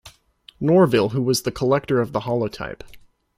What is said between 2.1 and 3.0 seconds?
the holotype.